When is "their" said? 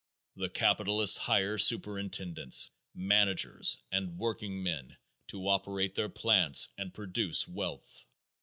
5.93-6.09